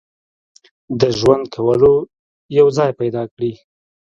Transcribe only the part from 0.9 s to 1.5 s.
د ژوند